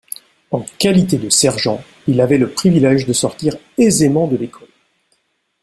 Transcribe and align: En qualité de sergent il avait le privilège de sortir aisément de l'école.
En 0.49 0.63
qualité 0.79 1.19
de 1.19 1.29
sergent 1.29 1.79
il 2.07 2.21
avait 2.21 2.39
le 2.39 2.49
privilège 2.49 3.05
de 3.05 3.13
sortir 3.13 3.55
aisément 3.77 4.25
de 4.27 4.35
l'école. 4.35 4.67